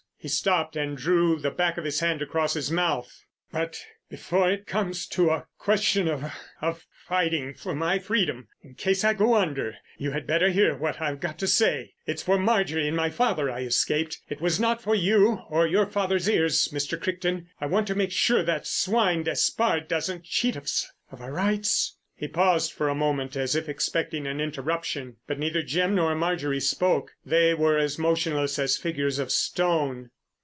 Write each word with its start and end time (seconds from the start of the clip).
He 0.23 0.27
stopped, 0.27 0.75
and 0.75 0.95
drew 0.95 1.39
the 1.39 1.49
back 1.49 1.79
of 1.79 1.83
his 1.83 1.99
hand 1.99 2.21
across 2.21 2.53
his 2.53 2.69
mouth. 2.69 3.23
"But 3.51 3.83
before 4.07 4.51
it 4.51 4.67
comes 4.67 5.07
to 5.07 5.31
a 5.31 5.47
question 5.57 6.07
of—of 6.07 6.85
fighting 6.91 7.55
for 7.55 7.73
my 7.73 7.97
freedom—in 7.97 8.75
case 8.75 9.03
I 9.03 9.15
go 9.15 9.33
under, 9.33 9.77
you 9.97 10.11
had 10.11 10.27
better 10.27 10.49
hear 10.51 10.77
what 10.77 11.01
I've 11.01 11.19
got 11.19 11.39
to 11.39 11.47
say. 11.47 11.95
It's 12.05 12.21
for 12.21 12.37
Marjorie 12.37 12.87
and 12.87 12.95
my 12.95 13.09
father 13.09 13.49
I 13.49 13.61
escaped. 13.61 14.21
It 14.29 14.39
was 14.41 14.59
not 14.59 14.79
for 14.79 14.93
you 14.93 15.41
or 15.49 15.65
your 15.65 15.87
father's 15.87 16.29
ears, 16.29 16.67
Mr. 16.71 17.01
Crichton—I 17.01 17.65
want 17.65 17.87
to 17.87 17.95
make 17.95 18.11
sure 18.11 18.43
that 18.43 18.67
swine 18.67 19.23
Despard 19.23 19.87
doesn't 19.87 20.23
cheat 20.25 20.55
us 20.55 20.87
of 21.11 21.19
our 21.19 21.31
rights." 21.33 21.97
He 22.15 22.27
paused 22.27 22.79
a 22.79 22.93
moment 22.93 23.35
as 23.35 23.55
if 23.55 23.67
expecting 23.67 24.27
an 24.27 24.39
interruption, 24.39 25.15
but 25.25 25.39
neither 25.39 25.63
Jim 25.63 25.95
nor 25.95 26.13
Marjorie 26.13 26.59
spoke. 26.59 27.15
They 27.25 27.55
were 27.55 27.79
as 27.79 27.97
motionless 27.97 28.59
as 28.59 28.77
figures 28.77 29.17
of 29.17 29.31
stone. 29.31 30.11